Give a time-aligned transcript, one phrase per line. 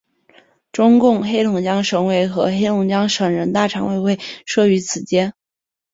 [0.71, 5.33] 中共黑龙江省委和黑龙江省人大常委会设于此街。